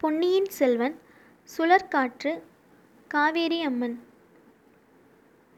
[0.00, 0.98] பொன்னியின் செல்வன்
[1.58, 2.42] சுழற்காற்று
[3.08, 4.00] காவேரி அம்மன்.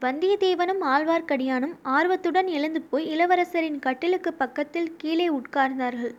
[0.01, 6.15] வந்தியத்தேவனும் ஆழ்வார்க்கடியானும் ஆர்வத்துடன் எழுந்து போய் இளவரசரின் கட்டிலுக்கு பக்கத்தில் கீழே உட்கார்ந்தார்கள்.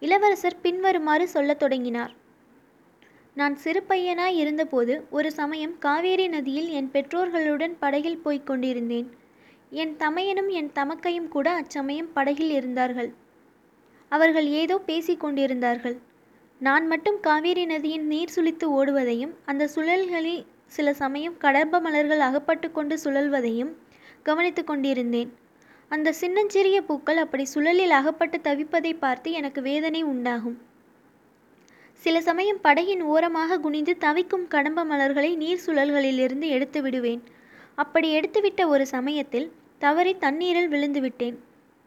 [0.00, 2.12] இளவரசர் பின்வருமாறு சொல்லத் தொடங்கினார்.
[3.34, 9.10] நான் சிறு பையனாய் இருந்தபோது ஒரு சமயம் காவேரி நதியில் என் பெற்றோர்களுடன் படகில் போய்க் கொண்டிருந்தேன்.
[9.70, 13.12] என் தமையனும் என் தமக்கையும் கூட அச்சமயம் படகில் இருந்தார்கள்.
[14.08, 15.98] அவர்கள் ஏதோ பேசிக் கொண்டிருந்தார்கள்.
[16.60, 22.98] நான் மட்டும் காவேரி நதியின் நீர் சுழித்து ஓடுவதையும் அந்த சுழல்களில் சில சமயம் கடம்ப மலர்கள் அகப்பட்டு கொண்டு
[23.04, 23.70] சுழல்வதையும்
[24.22, 25.30] கவனித்து கொண்டிருந்தேன்.
[25.88, 30.58] அந்த சின்னஞ்சிறிய பூக்கள் அப்படி சுழலில் அகப்பட்டு தவிப்பதை பார்த்து எனக்கு வேதனை உண்டாகும்.
[32.04, 37.22] சில சமயம் படகின் ஓரமாக குனிந்து தவிக்கும் கடம்ப மலர்களை நீர் சுழல்களிலிருந்து எடுத்து விடுவேன்.
[37.74, 39.48] அப்படி எடுத்துவிட்ட ஒரு சமயத்தில்
[39.78, 41.38] தவறி தண்ணீரில் விழுந்துவிட்டேன்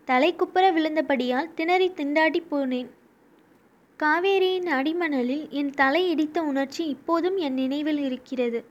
[0.08, 2.90] தலை குப்புற விழுந்தபடியால் திணறி திண்டாடி போனேன்.
[4.02, 8.66] காவேரியின் அடிமணலில் என் தலை இடித்த உணர்ச்சி இப்போதும் என் நினைவில் இருக்கிறது.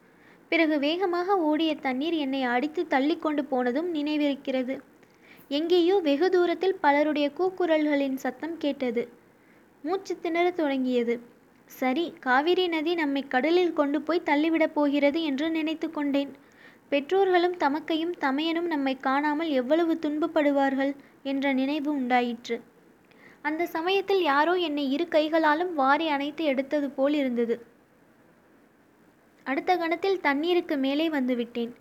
[0.49, 4.81] பிறகு வேகமாக ஓடிய தண்ணீர் என்னை அடித்து தள்ளி கொண்டு போனதும் நினைவிருக்கிறது.
[5.49, 9.09] எங்கேயோ வெகு தூரத்தில் பலருடைய கூக்குரல்களின் சத்தம் கேட்டது.
[9.83, 11.21] மூச்சு திணறத் தொடங்கியது.
[11.65, 16.33] சரி காவிரி நதி நம்மை கடலில் கொண்டு போய் தள்ளிவிடப் போகிறது என்று நினைத்து கொண்டேன்.
[16.89, 22.70] பெற்றோர்களும் தமக்கையும் தமையனும் நம்மை காணாமல் எவ்வளவு துன்பப்படுவார்கள் என்ற நினைவு உண்டாயிற்று.
[23.43, 27.55] அந்த சமயத்தில் யாரோ என்னை இரு கைகளாலும் வாரி அணைத்து எடுத்தது போல் இருந்தது.
[29.47, 31.73] அடுத்த கணத்தில் தண்ணீருக்கு மேலே வந்துவிட்டேன்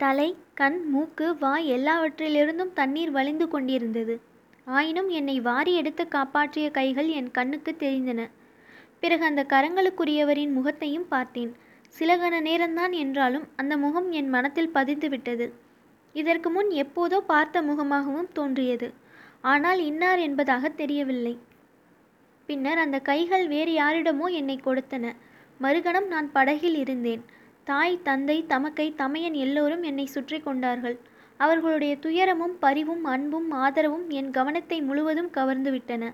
[0.00, 4.20] தலை கண் மூக்கு வாய் எல்லாவற்றிலிருந்தும் தண்ணீர் வழிந்து கொண்டிருந்தது.
[4.64, 8.30] ஆயினும் என்னை வாரி எடுத்து காப்பாற்றிய கைகள் என் கண்ணுக்கு தெரிந்தன.
[9.00, 11.52] பிறகு அந்த கரங்களுக்குரியவரின் முகத்தையும் பார்த்தேன்.
[11.88, 15.52] சில கண நேரம்தான் என்றாலும் அந்த முகம் என் மனத்தில் பதிந்துவிட்டது
[16.14, 18.88] இதற்கு முன் எப்போதோ பார்த்த முகமாகவும் தோன்றியது.
[19.44, 21.34] ஆனால் இன்னார் என்பதாக தெரியவில்லை.
[22.48, 25.04] பின்னர் அந்த கைகள் வேறு யாரிடமோ என்னை கொடுத்தன.
[25.60, 27.22] மறுகணம் நான் படகில் இருந்தேன்.
[27.64, 30.96] தாய் தந்தை தமக்கை தமையன் எல்லோரும் என்னை சுற்றி கொண்டார்கள்.
[31.40, 36.04] அவர்களுடைய துயரமும் பரிவும் அன்பும் ஆதரவும் என் கவனத்தை முழுவதும் கவர்ந்துவிட்டன.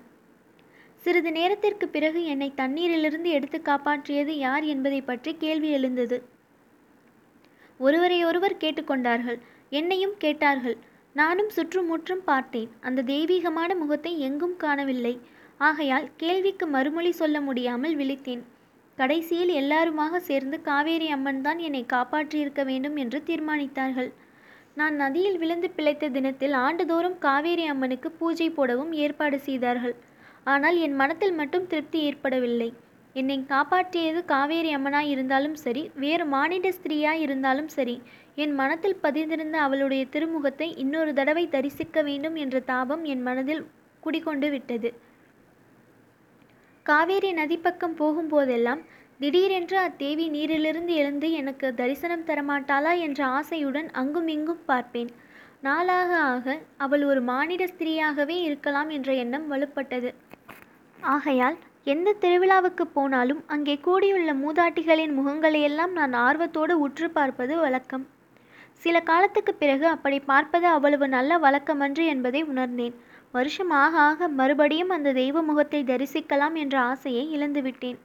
[1.03, 6.17] சிறிது நேரத்திற்கு பிறகு என்னை தண்ணீரிலிருந்து எடுத்து காப்பாற்றியது யார் என்பதை பற்றி கேள்வி எழுந்தது.
[7.79, 9.39] ஒருவரையொருவர் கேட்டுக்கொண்டார்கள்
[9.69, 10.77] என்னையும் கேட்டார்கள்.
[11.15, 12.69] நானும் சுற்றுமுற்றும் பார்த்தேன்.
[12.87, 15.15] அந்த தெய்வீகமான முகத்தை எங்கும் காணவில்லை.
[15.67, 18.43] ஆகையால் கேள்விக்கு மறுமொழி சொல்ல முடியாமல் விழித்தேன்.
[18.97, 24.09] கடைசியில் எல்லாருமாக சேர்ந்து காவேரி அம்மன் தான் என்னை காப்பாற்றியிருக்க வேண்டும் என்று தீர்மானித்தார்கள்.
[24.79, 29.95] நான் நதியில் விழுந்து பிழைத்த தினத்தில் ஆண்டுதோறும் காவேரி அம்மனுக்கு பூஜை போடவும் ஏற்பாடு செய்தார்கள்.
[30.53, 32.69] ஆனால் என் மனத்தில் மட்டும் திருப்தி ஏற்படவில்லை.
[33.15, 37.95] என்னை காப்பாற்றியது காவேரி அம்மனாய் இருந்தாலும் சரி வேறு மானிட ஸ்திரீயாய் இருந்தாலும் சரி
[38.43, 43.63] என் மனத்தில் பதிந்திருந்த அவளுடைய திருமுகத்தை இன்னொரு தடவை தரிசிக்க வேண்டும் என்ற தாபம் என் மனதில்
[44.03, 44.89] குடிகொண்டு விட்டது.
[46.85, 48.81] காவேரி நதிப்பக்கம் போகும்போதெல்லாம்
[49.19, 55.09] திடீரென்று அத்தேவி நீரிலிருந்து எழுந்து எனக்கு தரிசனம் தரமாட்டாளா என்ற ஆசையுடன் அங்கும் இங்கும் பார்ப்பேன்.
[55.67, 60.11] நாளாக ஆக அவள் ஒரு மானிட ஸ்திரீயாகவே இருக்கலாம் என்ற எண்ணம் வலுப்பட்டது.
[61.15, 61.57] ஆகையால்
[61.93, 68.05] எந்த திருவிழாவுக்கு போனாலும் அங்கே கூடியுள்ள மூதாட்டிகளின் முகங்களையெல்லாம் நான் ஆர்வத்தோடு உற்று பார்ப்பது வழக்கம்.
[68.81, 72.95] சில காலத்துக்கு பிறகு அப்படி பார்ப்பது அவ்வளவு நல்ல வழக்கமன்று என்பதை உணர்ந்தேன்.
[73.31, 77.97] வருஷம் ஆக ஆக மறுபடியும் அந்த தெய்வ முகத்தை தரிசிக்கலாம் என்ற ஆசையை இழந்துவிட்டேன்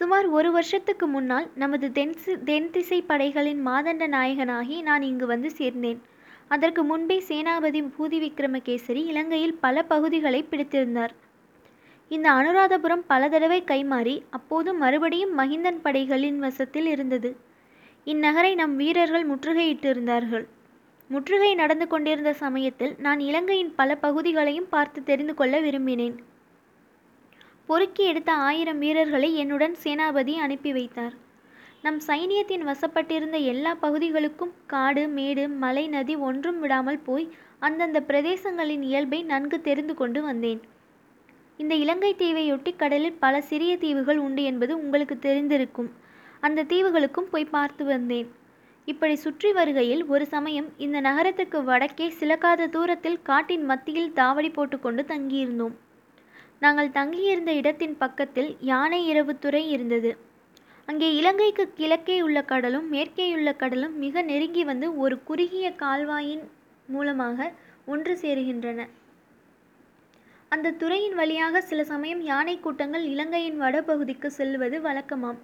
[0.00, 2.14] சுமார் ஒரு வருஷத்துக்கு முன்னால் நமது தென்
[2.44, 6.00] தென் திசை படைகளின் மாதண்ட நாயகனாகி நான் இங்கு வந்து சேர்ந்தேன்.
[6.48, 11.14] அதற்கு முன்பே சேனாபதி பூதி விக்ரமகேசரி இலங்கையில் பல பகுதிகளை பிடித்திருந்தார்.
[12.10, 17.30] இந்த அனுராதபுரம் பல தடவை கைமாறி அப்போது மறுபடியும் மகிந்தன் படைகளின் வசத்தில் இருந்தது.
[18.06, 20.44] இந்நகரை நம் வீரர்கள் முற்றுகையிட்டிருந்தார்கள்.
[21.10, 26.16] முற்றுகை நடந்து கொண்டிருந்த சமயத்தில் நான் இலங்கையின் பல பகுதிகளையும் பார்த்து தெரிந்து கொள்ள விரும்பினேன்.
[27.66, 31.14] பொறுக்கி எடுத்த ஆயிரம் வீரர்களை என்னுடன் சேனாபதி அனுப்பி வைத்தார்.
[31.82, 37.26] நம் சைனியத்தின் வசப்பட்டிருந்த எல்லா பகுதிகளுக்கும் காடு மேடு மலை நதி ஒன்றும் விடாமல் போய்
[37.58, 40.60] அந்தந்த பிரதேசங்களின் இயல்பை நன்கு தெரிந்து கொண்டு வந்தேன்.
[41.56, 45.90] இந்த இலங்கை தீவையொட்டி கடலில் பல சிறிய தீவுகள் உண்டு என்பது உங்களுக்கு தெரிந்திருக்கும்.
[46.46, 48.28] அந்த தீவுகளுக்கும் போய் பார்த்து வந்தேன்.
[48.88, 55.74] இப்படி சுற்றி வருகையில் ஒரு சமயம் இந்த நகரத்துக்கு வடக்கே சிலக்காத தூரத்தில் காட்டின் மத்தியில் தாவடி போட்டுக்கொண்டு தங்கியிருந்தோம்.
[56.64, 60.10] நாங்கள் தங்கியிருந்த இடத்தின் பக்கத்தில் யானை இரவு துறை இருந்தது.
[60.88, 66.44] அங்கே இலங்கைக்கு கிழக்கே உள்ள கடலும் மேற்கேயுள்ள கடலும் மிக நெருங்கி வந்து ஒரு குறுகிய கால்வாயின்
[66.88, 67.48] மூலமாக
[67.92, 68.80] ஒன்று சேருகின்றன.
[70.52, 75.40] அந்த துறையின் வழியாக சில சமயம் யானை கூட்டங்கள் இலங்கையின் வடபகுதிக்கு செல்வது வழக்கமாம்.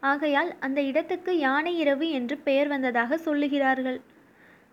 [0.00, 4.00] ஆகையால் அந்த இடத்துக்கு யானை இரவு என்று பெயர் வந்ததாக சொல்லுகிறார்கள்.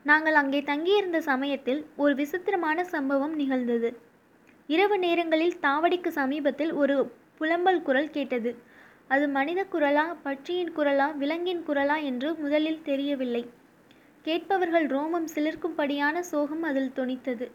[0.03, 3.89] நாங்கள் அங்கே தங்கியிருந்த சமயத்தில் ஒரு விசித்திரமான சம்பவம் நிகழ்ந்தது.
[4.67, 6.95] இரவு நேரங்களில் தாவடிக்கு சமீபத்தில் ஒரு
[7.37, 8.51] புலம்பல் குரல் கேட்டது.
[9.07, 13.43] அது மனித குரலா பட்சியின் குரலா விலங்கின் குரலா என்று முதலில் தெரியவில்லை.
[14.25, 17.45] கேட்பவர்கள் ரோமம் சிலிர்க்கும்படியான சோகம் அதில் தொனித்தது.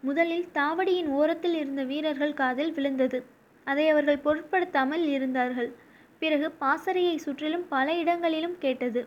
[0.00, 3.18] முதலில் தாவடியின் ஓரத்தில் இருந்த வீரர்கள் காதில் விழுந்தது.
[3.64, 5.70] அதை அவர்கள் பொருட்படுத்தாமல் இருந்தார்கள்.
[6.18, 9.02] பிறகு பாசறையை சுற்றிலும் பல இடங்களிலும் கேட்டது.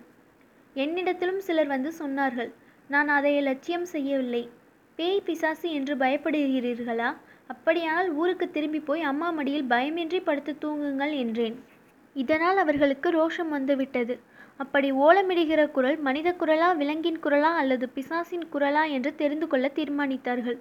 [0.76, 2.52] என்னிடத்திலும் சிலர் வந்து சொன்னார்கள்
[2.90, 4.50] நான் அதை லட்சியம் செய்யவில்லை.
[4.96, 7.10] பேய் பிசாசு என்று பயப்படுகிறீர்களா?
[7.48, 11.56] அப்படியானால் ஊருக்கு திரும்பி போய் அம்மா மடியில் பயமின்றி படுத்து தூங்குங்கள் என்றேன்.
[12.16, 14.16] இதனால் அவர்களுக்கு ரோஷம் வந்துவிட்டது.
[14.58, 18.84] அப்படி ஓலமிடுகிற குரல் மனித குரலா விலங்கின் குரலா அல்லது பிசாசின் குரலா?
[18.92, 20.58] என்று தெரிந்து கொள்ள தீர்மானித்தார்கள்.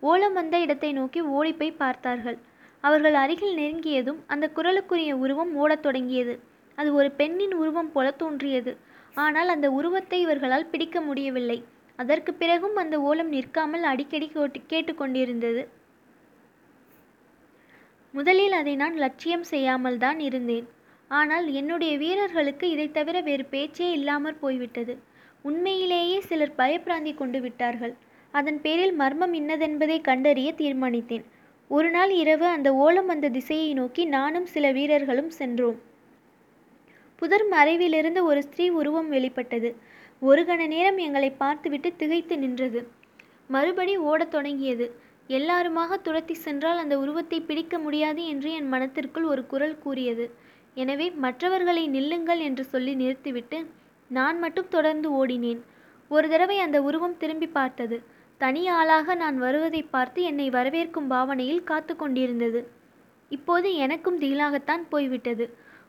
[0.00, 2.38] ஓலம் வந்த இடத்தை நோக்கி ஓடிப்போய் பார்த்தார்கள்.
[2.84, 6.34] அவர்கள் அருகில் நெருங்கியதும் அந்த குரலுக்குரிய உருவம் ஓடத் தொடங்கியது.
[6.78, 8.72] அது ஒரு பெண்ணின் உருவம் போல தோன்றியது.
[9.24, 11.58] ஆனால் அந்த உருவத்தை இவர்களால் பிடிக்க முடியவில்லை.
[11.98, 14.28] அதற்கு பிறகும் அந்த ஓலம் நிற்காமல் அடிக்கடி
[14.72, 15.62] கேட்டுக்கொண்டிருந்தது
[18.14, 20.66] முதலில் அதை நான் லட்சியம் செய்யாமல் தான் இருந்தேன்.
[21.10, 24.94] ஆனால் என்னுடைய வீரர்களுக்கு இதை தவிர வேறு பேச்சே இல்லாமற் போய்விட்டது.
[25.48, 27.94] உண்மையிலேயே சிலர் பயப்பிராந்தி கொண்டு விட்டார்கள்.
[28.34, 31.24] அதன் பேரில் மர்மம் இன்னதென்பதை கண்டறிய தீர்மானித்தேன்.
[31.74, 35.78] ஒரு நாள் இரவு அந்த ஓலம் வந்த திசையை நோக்கி நானும் சில வீரர்களும் சென்றோம்.
[37.16, 39.70] புதர் மறைவிலிருந்து ஒரு ஸ்திரீ உருவம் வெளிப்பட்டது.
[40.20, 42.80] ஒரு கண நேரம் எங்களை பார்த்துவிட்டு திகைத்து நின்றது.
[43.46, 44.86] மறுபடி ஓடத் தொடங்கியது.
[45.26, 50.26] எல்லாருமாக துரத்தி சென்றால் அந்த உருவத்தை பிடிக்க முடியாது என்று என் மனத்திற்குள் ஒரு குரல் கூறியது.
[50.74, 53.60] எனவே மற்றவர்களை நில்லுங்கள் என்று சொல்லி நிறுத்திவிட்டு
[54.10, 55.62] நான் மட்டும் தொடர்ந்து ஓடினேன்.
[56.08, 58.11] ஒரு தடவை அந்த உருவம் திரும்பி பார்த்தது.
[58.42, 62.60] தனி ஆளாக நான் வருவதை பார்த்து என்னை வரவேற்கும் பாவனையில் காத்து கொண்டிருந்தது.
[63.30, 65.44] இப்போது எனக்கும் திகிலாகத்தான் போய்விட்டது.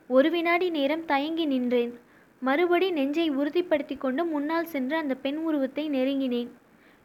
[0.07, 1.93] ஒரு வினாடி நேரம் தயங்கி நின்றேன்.
[2.41, 6.49] மறுபடி நெஞ்சை உறுதிப்படுத்தி கொண்டு முன்னால் சென்று அந்த பெண் உருவத்தை நெருங்கினேன்.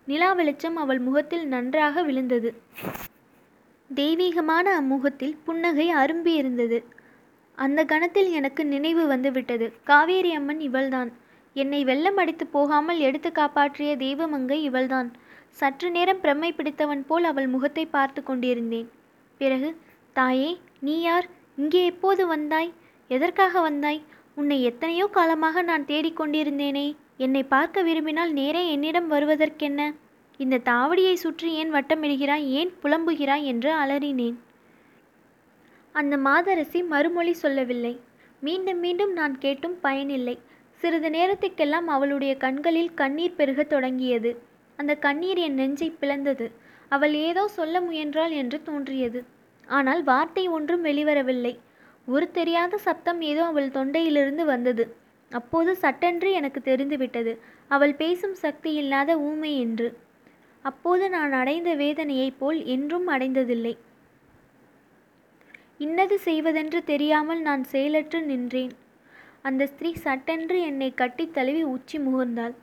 [0.08, 2.50] நிலா வெளிச்சம் அவள் முகத்தில் நன்றாக விழுந்தது.
[3.90, 6.78] தெய்வீகமான அம்முகத்தில் புன்னகை அரும்பி இருந்தது.
[7.58, 11.10] அந்த கணத்தில் எனக்கு நினைவு வந்துவிட்டது காவேரி அம்மன் இவள்தான்.
[11.56, 15.08] என்னை வெள்ளம் அடித்து போகாமல் எடுத்து காப்பாற்றிய தெய்வமங்கை இவள்தான்.
[15.58, 18.88] சற்று நேரம் பிரமை பிடித்தவன் போல் அவள் முகத்தை பார்த்து கொண்டிருந்தேன்.
[19.40, 19.68] பிறகு
[20.12, 20.50] தாயே
[20.80, 21.26] நீ யார்?
[21.56, 22.72] இங்கே எப்போது வந்தாய்?
[23.08, 24.00] எதற்காக வந்தாய்?
[24.34, 29.94] உன்னை எத்தனையோ காலமாக நான் தேடிக்கொண்டிருந்தேனே என்னை பார்க்க விரும்பினால் நேரே என்னிடம் வருவதற்கென்ன?
[30.36, 32.44] இந்த தாவடியை சுற்றி ஏன் வட்டமிடுகிறாய்?
[32.50, 33.44] ஏன் புலம்புகிறாய்?
[33.44, 34.36] என்று அலறினேன்.
[35.94, 37.94] அந்த மாதரசி மறுமொழி சொல்லவில்லை.
[38.40, 40.38] மீண்டும் மீண்டும் நான் கேட்டும் பயனில்லை.
[40.80, 44.30] சிறிது நேரத்துக்கெல்லாம் அவளுடைய கண்களில் கண்ணீர் பெருகத் தொடங்கியது.
[44.78, 46.46] அந்த கண்ணீர் என் நெஞ்சை பிளந்தது.
[46.88, 49.24] அவள் ஏதோ சொல்ல முயன்றாள் என்று தோன்றியது.
[49.68, 51.54] ஆனால் வார்த்தை ஒன்றும் வெளிவரவில்லை.
[52.06, 54.84] ஒரு தெரியாத சப்தம் ஏதோ அவள் தொண்டையிலிருந்து வந்தது.
[55.30, 57.32] அப்போது சட்டென்று எனக்கு தெரிந்துவிட்டது.
[57.70, 59.88] அவள் பேசும் சக்தி இல்லாத ஊமை என்று.
[60.64, 63.74] அப்போது நான் அடைந்த வேதனையைப் போல் என்றும் அடைந்ததில்லை.
[65.78, 68.72] இன்னது செய்வதென்று தெரியாமல் நான் செயலற்று நின்றேன்.
[69.42, 72.54] அந்த ஸ்திரீ சட்டென்று என்னை கட்டித் தழுவி உச்சி முகர்ந்தாள்.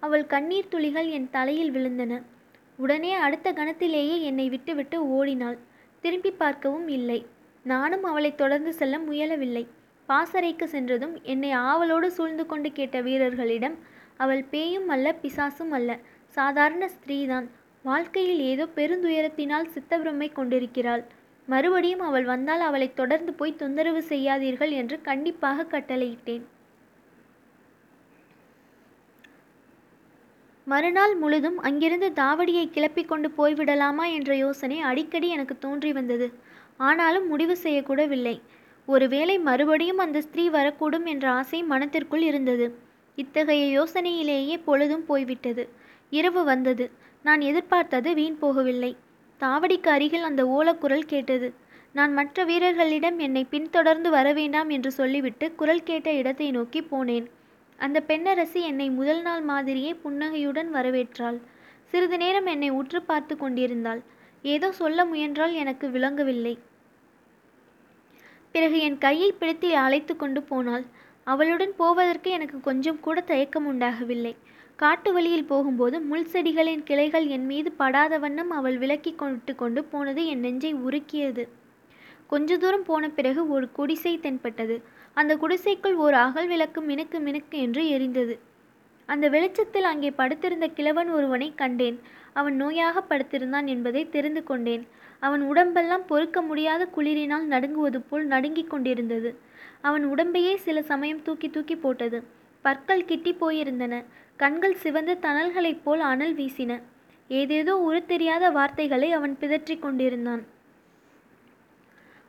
[0.00, 2.22] அவள் கண்ணீர் துளிகள் என் தலையில் விழுந்தன.
[2.76, 5.58] உடனே அடுத்த கணத்திலேயே என்னை விட்டுவிட்டு ஓடினாள்.
[6.00, 7.26] திரும்பி பார்க்கவும் இல்லை.
[7.64, 9.64] நானும் அவளை தொடர்ந்து செல்ல முயலவில்லை.
[10.08, 13.76] பாசறைக்கு சென்றதும் என்னை ஆவலோடு சூழ்ந்து கொண்டு கேட்ட வீரர்களிடம்
[14.16, 15.90] அவள் பேயும் அல்ல பிசாசும் அல்ல.
[16.36, 17.46] சாதாரண ஸ்திரீதான்.
[17.82, 21.04] வாழ்க்கையில் ஏதோ பெருந்துயரத்தினால் சித்தபிரமை கொண்டிருக்கிறாள்.
[21.48, 26.44] மறுபடியும் அவள் வந்தால் அவளை தொடர்ந்து போய் தொந்தரவு செய்யாதீர்கள் என்று கண்டிப்பாக கட்டளையிட்டேன்.
[30.70, 36.26] மறுநாள் முழுதும் அங்கிருந்து தாவடியை கிளப்பிக் கொண்டு போய்விடலாமா என்ற யோசனை அடிக்கடி எனக்கு தோன்றி வந்தது.
[36.76, 38.40] ஆனாலும் முடிவு செய்யக்கூடவில்லை.
[38.88, 42.66] ஒருவேளை மறுபடியும் அந்த ஸ்திரீ வரக்கூடும் என்ற ஆசை மனத்திற்குள் இருந்தது.
[43.18, 45.64] இத்தகைய யோசனையிலேயே பொழுதும் போய்விட்டது.
[46.10, 46.90] இரவு வந்தது.
[47.24, 48.92] நான் எதிர்பார்த்தது வீண் போகவில்லை.
[49.40, 51.48] தாவடிக்கு அருகில் அந்த ஓலக்குரல் கேட்டது.
[51.92, 57.26] நான் மற்ற வீரர்களிடம் என்னை பின்தொடர்ந்து வரவேண்டாம் என்று சொல்லிவிட்டு குரல் கேட்ட இடத்தை நோக்கி போனேன்.
[57.78, 61.38] அந்த பெண்ணரசி என்னை முதல் நாள் மாதிரியே புன்னகையுடன் வரவேற்றாள்.
[61.84, 64.00] சிறிது நேரம் என்னை உற்று பார்த்து கொண்டிருந்தாள்.
[64.44, 66.54] ஏதோ சொல்ல முயன்றால் எனக்கு விளங்கவில்லை.
[68.54, 70.84] பிறகு என் கையை பிடித்து அழைத்து கொண்டு போனாள்.
[71.26, 74.34] அவளுடன் போவதற்கு எனக்கு கொஞ்சம் கூட தயக்கம் உண்டாகவில்லை.
[74.76, 80.22] காட்டு வழியில் போகும்போது முள் செடிகளின் கிளைகள் என் மீது படாத வண்ணம் அவள் விலக்கி கொண்டு கொண்டு போனது
[80.26, 81.44] என் நெஞ்சை உருக்கியது.
[82.26, 84.76] கொஞ்ச தூரம் போன பிறகு ஒரு குடிசை தென்பட்டது.
[85.20, 88.34] அந்த குடிசைக்குள் ஒரு அகல் விளக்கு மினுக்கு மினுக்கு என்று எரிந்தது.
[89.08, 91.98] அந்த வெளிச்சத்தில் அங்கே படுத்திருந்த கிழவன் ஒருவனை கண்டேன்.
[92.32, 94.84] அவன் நோயாக படுத்திருந்தான் என்பதை தெரிந்து கொண்டேன்.
[95.22, 99.30] அவன் உடம்பெல்லாம் பொறுக்க முடியாத குளிரினால் நடுங்குவது போல் நடுங்கிக் கொண்டிருந்தது.
[99.80, 102.18] அவன் உடம்பையே சில சமயம் தூக்கி தூக்கி போட்டது.
[102.64, 103.94] பற்கள் கிட்டி போயிருந்தன.
[104.36, 106.72] கண்கள் சிவந்த தணல்களைப் போல் அனல் வீசின.
[107.30, 110.42] ஏதேதோ உருத்தெரியாத வார்த்தைகளை அவன் பிதற்றிக் கொண்டிருந்தான்.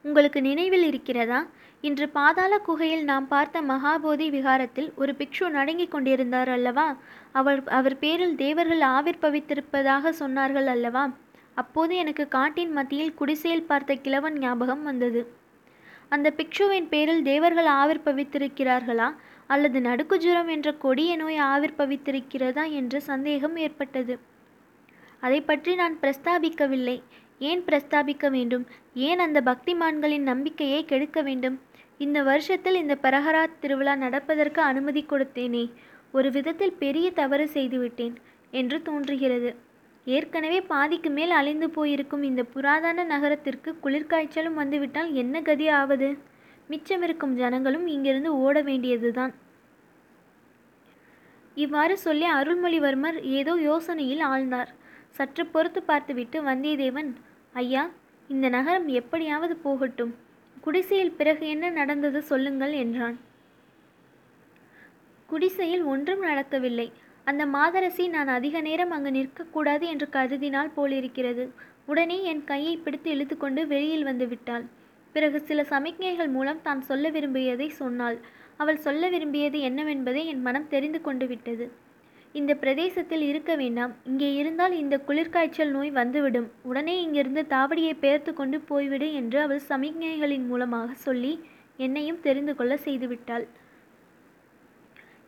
[0.05, 1.39] உங்களுக்கு நினைவில் இருக்கிறதா?
[1.81, 6.95] இன்று பாதாள குகையில் நாம் பார்த்த மகாபோதி விகாரத்தில் ஒரு பிக்ஷு நடுங்கிக் கொண்டிருந்தார் அல்லவா?
[7.31, 11.09] அவர் அவர் பேரில் தேவர்கள் ஆவிர்பவித்திருப்பதாக சொன்னார்கள் அல்லவா?
[11.53, 15.33] அப்போது எனக்கு காட்டின் மத்தியில் குடிசையில் பார்த்த கிழவன் ஞாபகம் வந்தது.
[16.09, 19.13] அந்த பிக்ஷுவின் பேரில் தேவர்கள் ஆவிர்பவித்திருக்கிறார்களா
[19.47, 24.19] அல்லது நடுக்குஜுரம் என்ற கொடிய நோய் ஆவிர்பவித்திருக்கிறதா என்ற சந்தேகம் ஏற்பட்டது.
[25.19, 27.01] அதை பற்றி நான் பிரஸ்தாபிக்கவில்லை.
[27.39, 28.67] ஏன் பிரஸ்தாபிக்க வேண்டும்?
[28.93, 31.59] ஏன் அந்த பக்திமான்களின் நம்பிக்கையை கெடுக்க வேண்டும்?
[31.99, 35.63] இந்த வருஷத்தில் இந்த பிரஹராத் திருவிழா நடப்பதற்கு அனுமதி கொடுத்தேனே.
[36.11, 38.15] ஒரு விதத்தில் பெரிய தவறு செய்துவிட்டேன்
[38.51, 39.49] என்று தோன்றுகிறது.
[40.05, 46.09] ஏற்கனவே பாதிக்கு மேல் அழிந்து போயிருக்கும் இந்த புராதன நகரத்திற்கு குளிர்காய்ச்சலும் வந்துவிட்டால் என்ன கதி ஆவது?
[46.69, 49.33] மிச்சமிருக்கும் ஜனங்களும் இங்கிருந்து ஓட வேண்டியதுதான்.
[51.55, 54.71] இவ்வாறு சொல்லி அருள்மொழிவர்மர் ஏதோ யோசனையில் ஆழ்ந்தார்.
[55.09, 57.11] சற்று பொறுத்து பார்த்துவிட்டு வந்தியத்தேவன்
[57.53, 57.89] ஐயா
[58.27, 60.15] இந்த நகரம் எப்படியாவது போகட்டும்.
[60.69, 63.15] குடிசையில் பிறகு என்ன நடந்தது சொல்லுங்கள் என்றான்.
[65.25, 66.91] குடிசையில் ஒன்றும் நடக்கவில்லை.
[67.25, 71.45] அந்த மாதரசி நான் அதிக நேரம் அங்கு நிற்கக்கூடாது என்று கருதினால் போலிருக்கிறது.
[71.85, 74.65] உடனே என் கையை பிடித்து இழுத்துக்கொண்டு வெளியில் வந்து விட்டாள்.
[75.13, 78.19] பிறகு சில சமிக்ஞைகள் மூலம் தான் சொல்ல விரும்பியதை சொன்னாள்.
[78.57, 81.71] அவள் சொல்ல விரும்பியது என்னவென்பதை என் மனம் தெரிந்து கொண்டு விட்டது.
[82.35, 83.93] இந்த பிரதேசத்தில் இருக்க வேண்டாம்.
[84.09, 86.49] இங்கே இருந்தால் இந்த குளிர்காய்ச்சல் நோய் வந்துவிடும்.
[86.69, 91.33] உடனே இங்கிருந்து தாவடியை பெயர்த்து கொண்டு போய்விடு என்று அவள் சமிக்ஞைகளின் மூலமாக சொல்லி
[91.85, 93.45] என்னையும் தெரிந்து கொள்ள செய்துவிட்டாள்.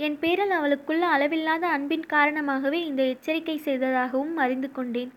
[0.05, 5.11] என் பேரில் அவளுக்குள்ள அளவில்லாத அன்பின் காரணமாகவே இந்த எச்சரிக்கை செய்ததாகவும் அறிந்து கொண்டேன்.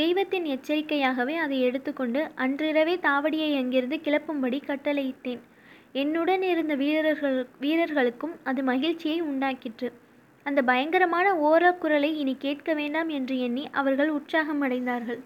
[0.00, 5.42] தெய்வத்தின் எச்சரிக்கையாகவே அதை எடுத்துக்கொண்டு அன்றிரவே தாவடியை அங்கிருந்து கிளப்பும்படி கட்டளையிட்டேன்.
[6.02, 9.90] என்னுடன் இருந்த வீரர்கள் வீரர்களுக்கும் அது மகிழ்ச்சியை உண்டாக்கிற்று.
[10.46, 15.20] அந்த பயங்கரமான ஓரக்குரலை இனி கேட்க வேண்டாம் என்று எண்ணி அவர்கள் உற்சாகம் அடைந்தார்கள்